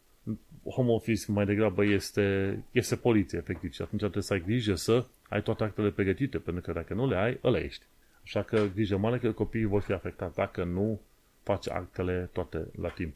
[0.69, 3.71] home office mai degrabă este, este poliție, efectiv.
[3.71, 7.07] Și atunci trebuie să ai grijă să ai toate actele pregătite, pentru că dacă nu
[7.07, 7.85] le ai, ăla ești.
[8.23, 10.99] Așa că grijă mare că copiii vor fi afectați dacă nu
[11.43, 13.15] faci actele toate la timp.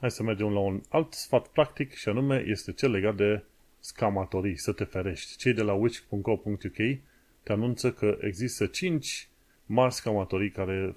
[0.00, 3.42] Hai să mergem la un alt sfat practic și anume este cel legat de
[3.80, 5.36] scamatorii, să te ferești.
[5.36, 6.98] Cei de la witch.co.uk
[7.44, 9.28] te anunță că există 5
[9.66, 10.94] mari scamatorii care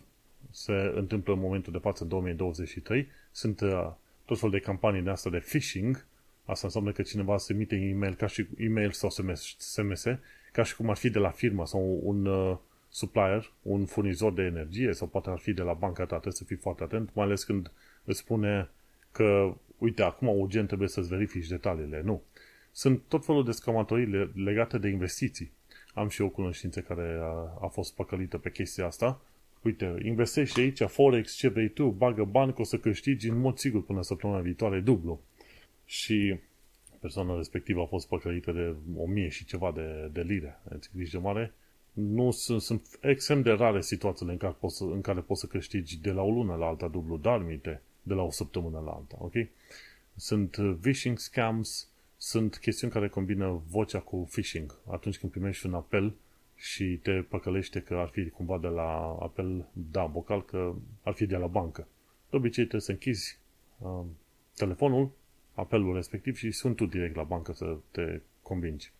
[0.51, 3.07] se întâmplă în momentul de față în 2023.
[3.31, 3.91] Sunt uh,
[4.25, 6.05] tot fel de campanii de asta de phishing.
[6.45, 10.05] Asta înseamnă că cineva se emite e-mail, ca și e-mail sau SMS, SMS
[10.51, 12.57] ca și cum ar fi de la firmă sau un uh,
[12.89, 16.07] supplier, un furnizor de energie sau poate ar fi de la banca ta.
[16.07, 17.71] Trebuie să fii foarte atent, mai ales când
[18.03, 18.69] îți spune
[19.11, 22.01] că, uite, acum urgent trebuie să-ți verifici detaliile.
[22.01, 22.21] Nu.
[22.71, 25.51] Sunt tot felul de scamatorii legate de investiții.
[25.97, 29.21] Am și eu cunoștințe care a, a fost păcălită pe chestia asta.
[29.61, 33.57] Uite, investește aici, Forex, ce vrei tu, bagă bani, că o să câștigi în mod
[33.57, 35.19] sigur până săptămâna viitoare dublu.
[35.85, 36.39] Și
[36.99, 40.59] persoana respectivă a fost păcălită de o mie și ceva de, de lire.
[40.69, 41.53] Îți grijă mare.
[41.93, 45.47] Nu sunt, sunt extrem de rare situațiile în care, poți să, în care poți să
[45.47, 48.91] câștigi de la o lună la alta dublu, dar minte de la o săptămână la
[48.91, 49.33] alta, ok?
[50.15, 54.75] Sunt uh, phishing scams, sunt chestiuni care combină vocea cu phishing.
[54.91, 56.13] Atunci când primești un apel
[56.55, 61.25] și te păcălește că ar fi cumva de la apel, da, vocal, că ar fi
[61.25, 61.87] de la bancă.
[62.29, 63.37] De obicei trebuie să închizi
[63.77, 64.03] uh,
[64.55, 65.11] telefonul,
[65.53, 68.91] apelul respectiv și sunt tu direct la bancă să te convingi.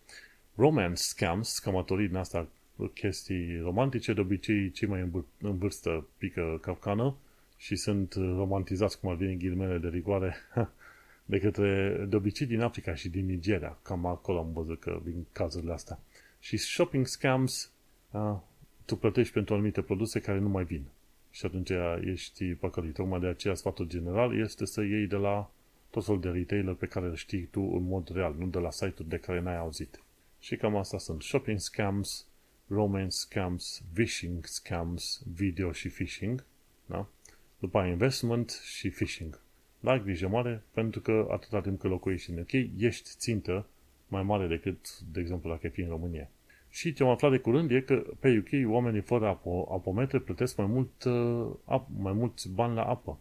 [0.55, 2.47] Romance scams, scamatorii din asta,
[2.93, 5.09] chestii romantice, de obicei cei mai
[5.41, 7.15] în vârstă pică capcană,
[7.57, 10.35] și sunt romantizați, cum ar veni ghilimele de rigoare,
[11.29, 13.77] de către, de obicei din Africa și din Nigeria.
[13.81, 15.99] Cam acolo am văzut că vin cazurile astea.
[16.39, 17.71] Și shopping scams,
[18.11, 18.43] a,
[18.85, 20.83] tu plătești pentru anumite produse care nu mai vin.
[21.31, 22.93] Și atunci ești păcălit.
[22.93, 25.51] Tocmai de aceea sfatul general este să iei de la
[25.89, 28.71] tot felul de retailer pe care îl știi tu în mod real, nu de la
[28.71, 30.01] site-uri de care n-ai auzit.
[30.39, 32.27] Și cam asta sunt shopping scams,
[32.67, 36.43] romance scams, phishing scams, video și phishing.
[36.85, 37.07] Da?
[37.59, 39.41] după aia investment și phishing.
[39.79, 43.65] Dar ai grijă mare, pentru că atâta timp cât locuiești în UK, ești țintă
[44.07, 46.29] mai mare decât, de exemplu, dacă fi în România.
[46.69, 50.57] Și ce am aflat de curând e că pe UK oamenii fără apo- apometre plătesc
[50.57, 53.19] mai, mult, uh, mai mulți bani la apă.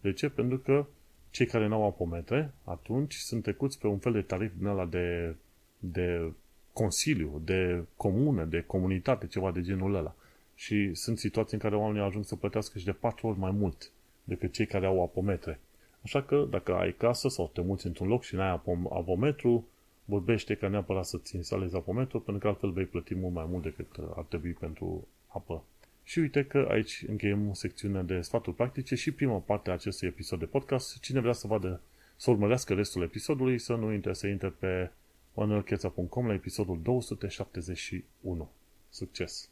[0.00, 0.28] De ce?
[0.28, 0.86] Pentru că
[1.30, 4.86] cei care nu au apometre, atunci sunt trecuți pe un fel de tarif din ăla
[4.86, 5.34] de,
[5.78, 6.32] de
[6.72, 10.14] consiliu, de comună, de comunitate, ceva de genul ăla.
[10.54, 13.90] Și sunt situații în care oamenii ajung să plătească și de patru ori mai mult
[14.24, 15.60] decât cei care au apometre.
[16.02, 19.66] Așa că dacă ai casă sau te muți într-un loc și n-ai avometru,
[20.04, 23.96] vorbește ca neapărat să-ți instalezi avometru, pentru că altfel vei plăti mult mai mult decât
[24.16, 25.62] ar trebui pentru apă.
[26.04, 30.38] Și uite că aici încheiem secțiunea de sfaturi practice și prima parte a acestui episod
[30.38, 31.00] de podcast.
[31.00, 31.80] Cine vrea să vadă,
[32.16, 34.90] să urmărească restul episodului, să nu uite să intre pe
[35.34, 38.48] manuelcheța.com la episodul 271.
[38.90, 39.48] Succes!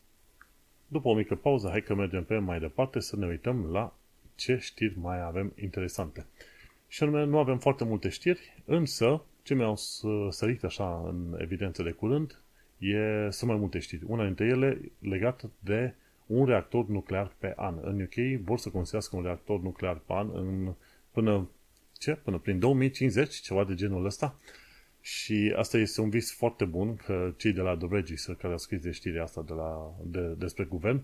[0.89, 3.95] După o mică pauză, hai că mergem pe mai departe să ne uităm la
[4.37, 6.27] ce știri mai avem interesante.
[6.88, 9.77] Și anume, nu avem foarte multe știri, însă ce mi-au
[10.31, 12.40] sărit așa în evidență de curând
[12.79, 14.03] e, sunt mai multe știri.
[14.07, 15.94] Una dintre ele legată de
[16.27, 17.79] un reactor nuclear pe an.
[17.83, 20.75] În UK vor să construiască un reactor nuclear pe an în,
[21.11, 21.49] până,
[21.99, 22.12] ce?
[22.14, 24.38] până prin 2050, ceva de genul ăsta.
[25.01, 28.59] Și asta este un vis foarte bun că cei de la The Register, care au
[28.59, 31.03] scris de știrea asta de la, de, despre guvern,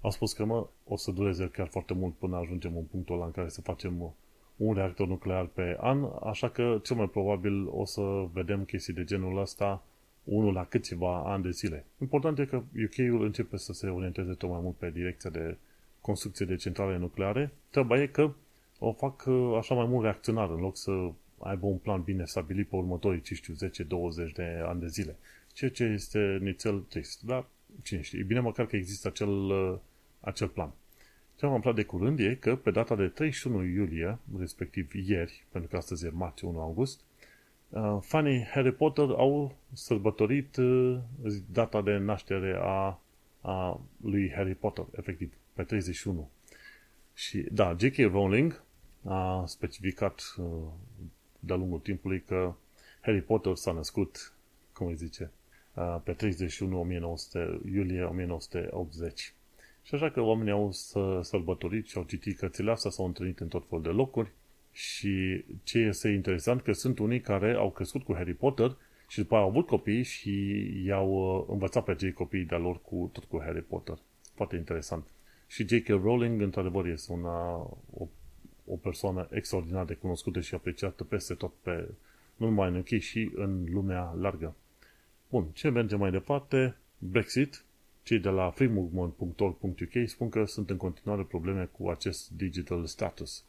[0.00, 3.24] au spus că mă, o să dureze chiar foarte mult până ajungem în punctul ăla
[3.24, 4.14] în care să facem
[4.56, 9.04] un reactor nuclear pe an, așa că cel mai probabil o să vedem chestii de
[9.04, 9.82] genul ăsta
[10.24, 11.84] unul la câțiva ani de zile.
[12.00, 15.56] Important e că UK-ul începe să se orienteze tot mai mult pe direcția de
[16.00, 17.52] construcție de centrale nucleare.
[17.70, 18.32] Treaba e că
[18.78, 22.68] o fac uh, așa mai mult reacționar în loc să aibă un plan bine stabilit
[22.68, 25.16] pe următorii, ce știu, 10-20 de ani de zile.
[25.52, 27.22] Ceea ce este nițel trist.
[27.22, 27.46] Dar,
[27.82, 29.74] cine știe, e bine măcar că există acel, uh,
[30.20, 30.72] acel plan.
[31.36, 35.70] Ce am aflat de curând e că pe data de 31 iulie, respectiv ieri, pentru
[35.70, 37.00] că astăzi e marți 1 august,
[37.68, 40.98] uh, fanii Harry Potter au sărbătorit uh,
[41.52, 43.00] data de naștere a,
[43.40, 46.30] a lui Harry Potter, efectiv, pe 31.
[47.14, 47.96] Și, da, J.K.
[47.96, 48.62] Rowling
[49.04, 50.44] a specificat uh,
[51.38, 52.54] de-a lungul timpului că
[53.00, 54.34] Harry Potter s-a născut,
[54.72, 55.30] cum îi zice,
[55.74, 59.34] uh, pe 31 1900, iulie 1980.
[59.90, 60.70] Și așa că oamenii au
[61.22, 64.30] sărbătorit și au citit cărțile astea, s-au întâlnit în tot fel de locuri
[64.72, 68.76] și ce este interesant că sunt unii care au crescut cu Harry Potter
[69.08, 73.10] și după au avut copii și i-au uh, învățat pe cei copii de-a lor cu,
[73.12, 73.98] tot cu Harry Potter.
[74.34, 75.06] Foarte interesant.
[75.46, 75.88] Și J.K.
[75.88, 77.52] Rowling, într-adevăr, este una,
[77.94, 78.08] o,
[78.66, 81.88] o persoană extraordinar de cunoscută și apreciată peste tot, pe,
[82.36, 84.54] nu numai în UK, și în lumea largă.
[85.30, 86.76] Bun, ce mergem mai departe?
[86.98, 87.64] Brexit.
[88.02, 93.44] Cei de la freemovement.org.uk spun că sunt în continuare probleme cu acest digital status.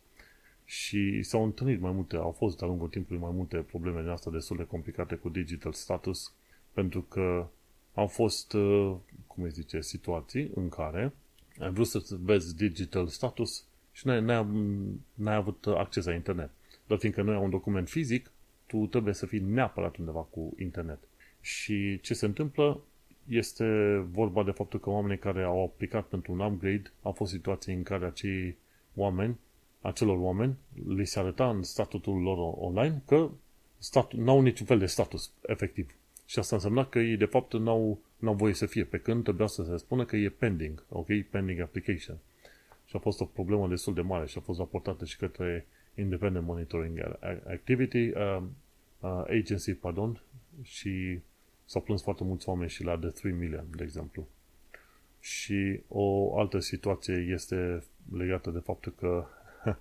[0.65, 4.31] Și s-au întâlnit mai multe, au fost de-a lungul timpului mai multe probleme din asta
[4.31, 6.33] destul de complicate cu digital status,
[6.73, 7.47] pentru că
[7.93, 8.95] au fost, uh,
[9.27, 11.13] cum îi zice, situații în care
[11.59, 14.45] ai vrut să vezi digital status și n-ai, n-ai,
[15.13, 16.49] n-ai avut acces la internet.
[16.87, 18.31] Dar fiindcă nu ai un document fizic,
[18.65, 20.99] tu trebuie să fii neapărat undeva cu internet.
[21.41, 22.81] Și ce se întâmplă
[23.31, 27.73] este vorba de faptul că oamenii care au aplicat pentru un upgrade au fost situații
[27.73, 28.57] în care acei
[28.95, 29.37] oameni,
[29.81, 30.55] acelor oameni,
[30.87, 33.29] li se arăta în statutul lor online că
[33.77, 35.95] statu- n-au niciun fel de status efectiv.
[36.25, 39.47] Și asta însemna că ei de fapt n-au, n-au voie să fie, pe când trebuia
[39.47, 41.07] să se spună că e pending, ok?
[41.29, 42.17] Pending application.
[42.85, 45.65] Și a fost o problemă destul de mare și a fost raportată și către
[45.95, 47.17] Independent Monitoring
[47.47, 48.41] Activity uh,
[48.99, 50.21] uh, Agency, pardon,
[50.63, 51.19] și
[51.71, 54.27] s-au plâns foarte mulți oameni și la The 3 Million, de exemplu.
[55.19, 59.25] Și o altă situație este legată de faptul că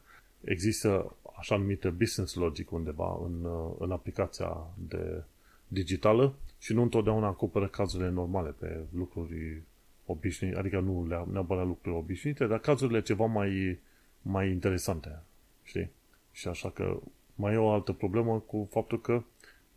[0.54, 3.46] există așa numită business logic undeva în,
[3.78, 5.22] în aplicația de
[5.68, 9.62] digitală și nu întotdeauna acoperă cazurile normale pe lucruri
[10.06, 13.78] obișnuite, adică nu neapărat lucruri obișnuite, dar cazurile ceva mai,
[14.22, 15.22] mai interesante,
[15.62, 15.90] știi?
[16.32, 17.00] Și așa că
[17.34, 19.22] mai e o altă problemă cu faptul că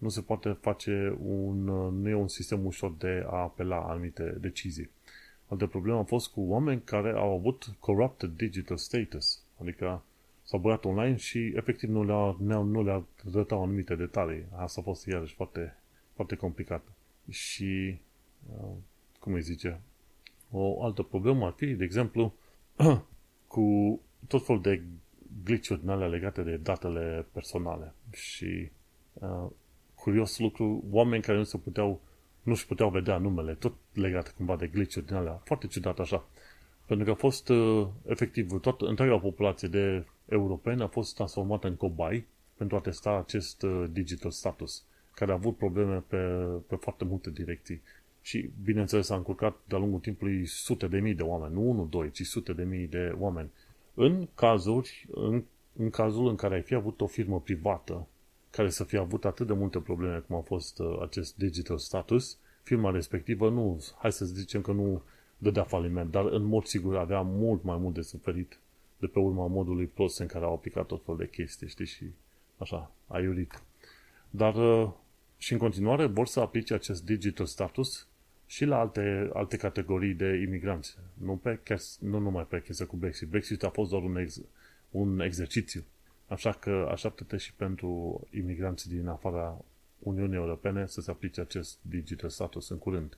[0.03, 1.63] nu se poate face un,
[2.01, 4.89] nu e un sistem ușor de a apela anumite decizii.
[5.47, 10.03] Altă problemă a fost cu oameni care au avut corrupted digital status, adică
[10.43, 14.45] s-au băgat online și efectiv nu le-a, nu le-a arătau anumite detalii.
[14.55, 15.77] Asta a fost iarăși foarte,
[16.13, 16.83] foarte complicat.
[17.29, 17.99] Și,
[18.57, 18.69] uh,
[19.19, 19.79] cum îi zice,
[20.51, 22.33] o altă problemă ar fi, de exemplu,
[23.53, 24.81] cu tot felul de
[25.43, 27.93] glitch-uri din alea legate de datele personale.
[28.11, 28.71] Și
[29.13, 29.47] uh,
[30.03, 32.01] curios lucru, oameni care nu se puteau,
[32.41, 35.41] nu și puteau vedea numele, tot legat cumva de glitch din alea.
[35.43, 36.25] Foarte ciudat așa.
[36.85, 41.75] Pentru că a fost, uh, efectiv, toată întreaga populație de europeni a fost transformată în
[41.75, 42.25] cobai
[42.57, 46.17] pentru a testa acest uh, digital status, care a avut probleme pe,
[46.67, 47.81] pe foarte multe direcții.
[48.21, 52.11] Și, bineînțeles, a încurcat de-a lungul timpului sute de mii de oameni, nu unu, doi,
[52.11, 53.49] ci sute de mii de oameni.
[53.93, 55.43] În cazuri, în,
[55.75, 58.07] în cazul în care ai fi avut o firmă privată
[58.55, 62.37] care să fie avut atât de multe probleme cum a fost uh, acest digital status,
[62.63, 65.01] firma respectivă nu, hai să zicem că nu
[65.37, 68.59] dădea faliment, dar în mod sigur avea mult mai mult de suferit
[68.97, 72.05] de pe urma modului prost în care au aplicat tot fel de chestii, știi, și
[72.57, 73.61] așa, aiurit.
[74.29, 74.89] Dar uh,
[75.37, 78.07] și în continuare vor să aplice acest digital status
[78.45, 80.97] și la alte, alte categorii de imigranți.
[81.13, 81.59] Nu, pe,
[81.99, 83.27] nu numai pe chestia cu Brexit.
[83.27, 84.39] Brexit a fost doar un, ex,
[84.89, 85.83] un exercițiu.
[86.27, 89.57] Așa că așteaptă-te și pentru imigranții din afara
[89.99, 93.17] Uniunii Europene să se aplice acest digital status în curând.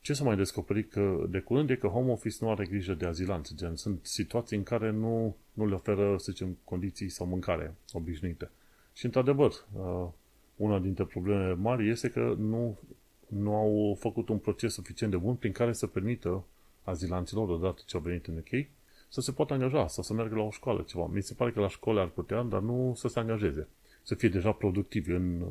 [0.00, 3.06] Ce s-a mai descoperit că de curând e că Home Office nu are grijă de
[3.06, 7.74] azilanți, gen sunt situații în care nu, nu le oferă, să zicem, condiții sau mâncare
[7.92, 8.50] obișnuite.
[8.92, 10.08] Și într-adevăr, uh,
[10.56, 12.78] una dintre problemele mari este că nu,
[13.26, 16.44] nu au făcut un proces suficient de bun prin care să permită
[16.82, 18.66] azilanților, odată ce au venit în UK,
[19.12, 21.06] să se poată angaja sau să meargă la o școală ceva.
[21.06, 23.68] Mi se pare că la școală ar putea, dar nu să se angajeze.
[24.02, 25.46] Să fie deja productivi în,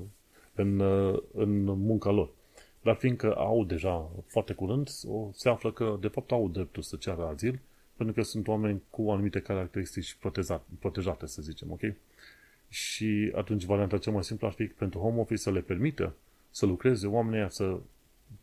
[0.55, 0.79] în,
[1.33, 2.29] în munca lor.
[2.81, 4.87] Dar fiindcă au deja foarte curând,
[5.31, 7.59] se află că de fapt au dreptul să ceară azil,
[7.95, 11.81] pentru că sunt oameni cu anumite caracteristici protejate, protejate să zicem, ok?
[12.67, 16.15] Și atunci varianta cea mai simplă ar fi pentru home office să le permită
[16.51, 17.79] să lucreze oamenii să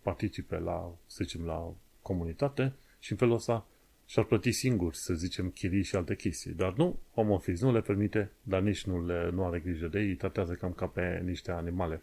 [0.03, 3.67] participe la, să zicem, la comunitate și în felul ăsta
[4.09, 6.53] și-ar plăti singuri, să zicem, chirii și alte chestii.
[6.53, 10.01] Dar nu, home office nu le permite, dar nici nu, le, nu are grijă de
[10.01, 12.03] ei, îi tratează cam ca pe niște animale.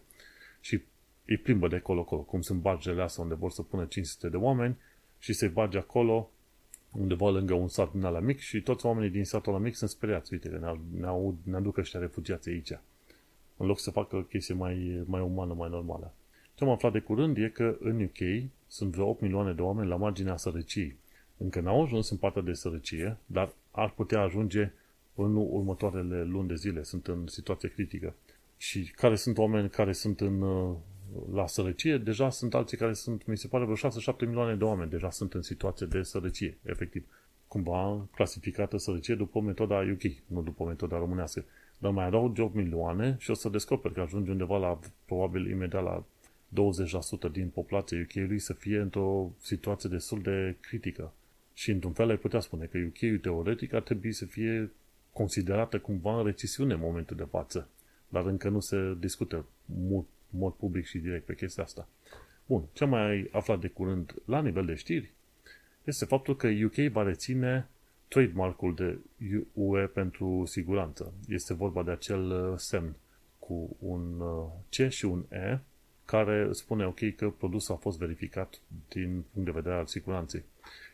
[0.60, 0.82] Și
[1.24, 4.76] îi plimbă de acolo-acolo, cum sunt bargele astea unde vor să pună 500 de oameni
[5.18, 6.30] și se bage acolo
[6.92, 9.90] undeva lângă un sat din ala mic și toți oamenii din satul ala mic sunt
[9.90, 10.32] speriați.
[10.32, 12.78] Uite că ne, ne, ne aduc ăștia refugiați aici.
[13.56, 16.14] În loc să facă o chestie mai, mai umană, mai normală.
[16.54, 19.88] Ce am aflat de curând e că în UK sunt vreo 8 milioane de oameni
[19.88, 20.96] la marginea sărăciei.
[21.36, 24.72] Încă n-au ajuns în partea de sărăcie, dar ar putea ajunge
[25.14, 26.82] în următoarele luni de zile.
[26.82, 28.14] Sunt în situație critică.
[28.56, 30.44] Și care sunt oameni care sunt în,
[31.32, 31.98] la sărăcie?
[31.98, 35.34] Deja sunt alții care sunt, mi se pare, vreo 6-7 milioane de oameni deja sunt
[35.34, 37.04] în situație de sărăcie, efectiv.
[37.48, 41.44] Cumva clasificată sărăcie după metoda UK, nu după metoda românească.
[41.78, 45.82] Dar mai adaug 8 milioane și o să descoper că ajunge undeva la, probabil, imediat
[45.82, 46.04] la
[47.28, 51.12] 20% din populația UK-ului să fie într-o situație destul de critică.
[51.56, 54.70] Și într-un fel ai putea spune că UK-ul teoretic ar trebui să fie
[55.12, 57.68] considerată cumva în recesiune în momentul de față.
[58.08, 61.88] Dar încă nu se discută mult, mod public și direct pe chestia asta.
[62.46, 65.12] Bun, ce am mai aflat de curând la nivel de știri
[65.84, 67.68] este faptul că UK va reține
[68.08, 68.98] trademark-ul de
[69.52, 71.12] UE pentru siguranță.
[71.28, 72.96] Este vorba de acel uh, semn
[73.38, 75.58] cu un uh, C și un E
[76.06, 80.42] care spune ok că produsul a fost verificat din punct de vedere al siguranței.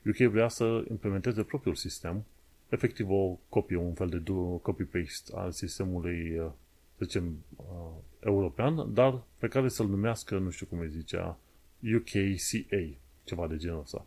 [0.06, 2.24] UK vrea să implementeze propriul sistem,
[2.68, 4.22] efectiv o copie, un fel de
[4.62, 6.50] copy-paste al sistemului, uh,
[6.98, 7.44] să zicem,
[8.20, 11.38] european, dar pe care să-l numească, nu știu cum îi zicea,
[11.96, 14.06] UKCA, ceva de genul ăsta.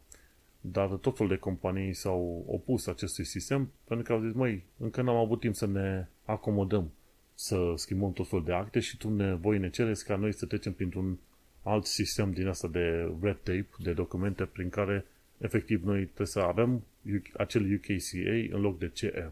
[0.61, 5.01] Dar tot felul de companii s-au opus acestui sistem pentru că au zis, măi, încă
[5.01, 6.91] n-am avut timp să ne acomodăm,
[7.35, 10.45] să schimbăm tot felul de acte și tu ne, voi ne cereți ca noi să
[10.45, 11.17] trecem printr-un
[11.63, 15.05] alt sistem din asta de red tape, de documente prin care
[15.37, 16.83] efectiv noi trebuie să avem
[17.37, 19.29] acel UKCA în loc de CE.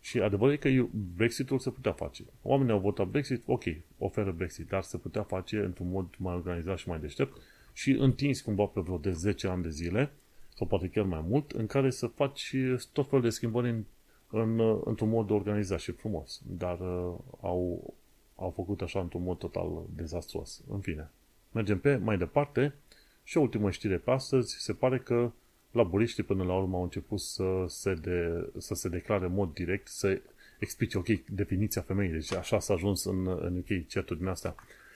[0.00, 0.86] Și adevărul e că
[1.16, 2.22] Brexitul se putea face.
[2.42, 3.64] Oamenii au votat Brexit, ok,
[3.98, 7.36] oferă Brexit, dar se putea face într-un mod mai organizat și mai deștept
[7.72, 10.10] și întins cumva pe vreo de 10 ani de zile,
[10.56, 12.54] sau poate chiar mai mult, în care să faci
[12.92, 13.84] tot felul de schimbări în,
[14.30, 16.40] în, într-un mod organizat și frumos.
[16.46, 17.94] Dar uh, au,
[18.36, 20.62] au făcut așa într-un mod total dezastruos.
[20.70, 21.10] În fine.
[21.52, 22.74] Mergem pe mai departe
[23.24, 24.56] și o ultimă știre pe astăzi.
[24.58, 25.30] Se pare că
[25.70, 29.88] laburiștii până la urmă au început să se, de, să se declare în mod direct,
[29.88, 30.20] să
[30.58, 32.10] explice, ok, definiția femeii.
[32.10, 34.54] Deci așa s-a ajuns în, în UK certul din astea.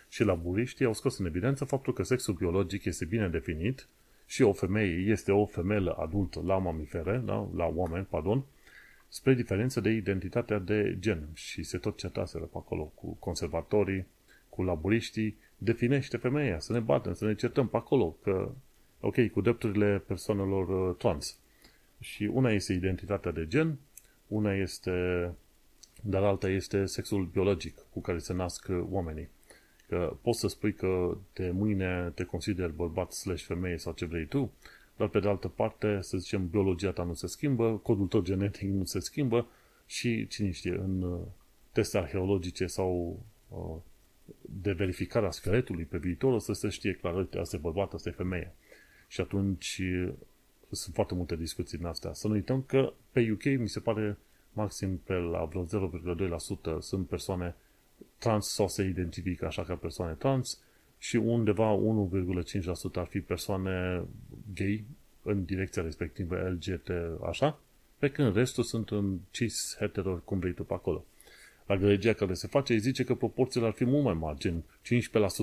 [0.09, 3.89] Și laburiștii au scos în evidență faptul că sexul biologic este bine definit
[4.27, 7.49] și o femeie este o femelă adultă la mamifere, da?
[7.55, 8.45] la oameni, pardon,
[9.13, 11.29] spre diferență de identitatea de gen.
[11.33, 14.07] Și se tot certaseră pe acolo cu conservatorii,
[14.49, 18.51] cu laburiștii, definește femeia, să ne batem, să ne certăm pe acolo, că,
[19.01, 21.39] ok, cu drepturile persoanelor uh, trans.
[22.01, 23.79] Și una este identitatea de gen,
[24.29, 25.31] una este,
[26.03, 29.29] dar alta este sexul biologic cu care se nasc uh, oamenii.
[29.89, 34.27] Că poți să spui că de mâine te consideri bărbat slash femeie sau ce vrei
[34.27, 34.53] tu,
[35.03, 38.71] dar pe de altă parte, să zicem, biologia ta nu se schimbă, codul tău genetic
[38.71, 39.47] nu se schimbă
[39.87, 41.21] și, cine știe, în uh,
[41.73, 43.77] teste arheologice sau uh,
[44.41, 47.93] de verificare a scheletului pe viitor, o să se știe clar, uite, asta e bărbat,
[47.93, 48.55] asta e femeie.
[49.09, 50.13] Și atunci uh,
[50.71, 52.13] sunt foarte multe discuții din astea.
[52.13, 54.19] Să nu uităm că pe UK mi se pare
[54.53, 55.67] maxim pe la vreo
[56.77, 57.55] 0,2% sunt persoane
[58.19, 60.59] trans sau se identifică așa ca persoane trans
[61.03, 64.05] și undeva 1,5% ar fi persoane
[64.55, 64.85] gay
[65.23, 66.91] în direcția respectivă LGBT,
[67.27, 67.61] așa,
[67.99, 71.05] pe când restul sunt în cis, hetero, cum vrei tu pe acolo.
[71.67, 74.63] La gălăgia care se face, îi zice că proporțiile ar fi mult mai mari, gen
[74.63, 74.65] 15%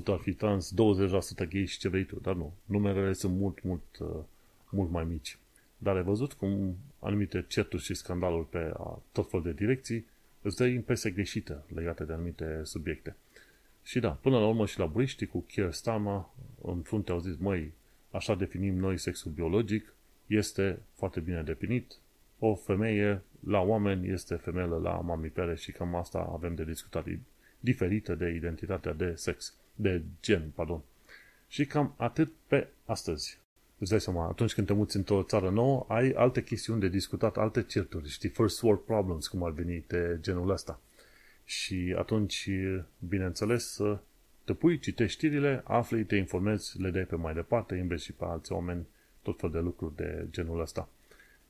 [0.06, 2.54] ar fi trans, 20% gay și ce vrei tu, dar nu.
[2.66, 4.08] Numerele sunt mult, mult, uh,
[4.70, 5.38] mult mai mici.
[5.78, 8.74] Dar ai văzut cum anumite certuri și scandaluri pe
[9.12, 10.06] tot fel de direcții
[10.42, 13.16] îți dă impresia greșită legate de anumite subiecte.
[13.84, 16.26] Și da, până la urmă și la buriști cu Keir Starmer,
[16.62, 17.72] în frunte au zis, măi,
[18.12, 19.94] așa definim noi sexul biologic,
[20.28, 21.94] este foarte bine definit,
[22.40, 27.06] o femeie la oameni este femeie la mamipere și cam asta avem de discutat
[27.60, 30.82] diferită de identitatea de sex, de gen, pardon.
[31.48, 33.40] Și cam atât pe astăzi.
[33.78, 37.38] Îți dai seama, atunci când te muți într-o țară nouă, ai alte chestiuni de discutat,
[37.38, 40.80] alte certuri, știi, first world problems, cum ar veni de genul ăsta.
[41.46, 42.50] Și atunci,
[43.08, 44.00] bineînțeles, să
[44.50, 48.26] te pui, citești știrile, afli, te informezi, le dai pe mai departe, investi și pe
[48.26, 48.86] alți oameni,
[49.22, 50.90] tot fel de lucruri de genul ăsta.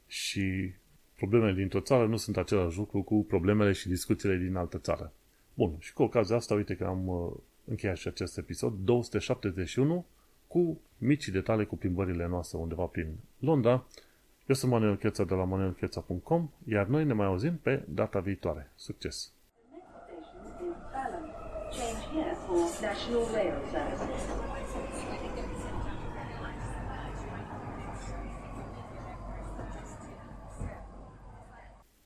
[0.07, 0.73] Și
[1.15, 5.13] problemele dintr-o țară nu sunt același lucru cu problemele și discuțiile din altă țară.
[5.53, 7.31] Bun, și cu ocazia asta, uite că am uh,
[7.65, 10.05] încheiat și acest episod 271
[10.47, 13.87] cu mici detalii cu plimbările noastre undeva prin Londra.
[14.45, 18.71] Eu sunt Manuel Cheța de la manuelcheța.com, iar noi ne mai auzim pe data viitoare.
[18.75, 19.31] Succes!
[22.49, 24.38] National Rail Services.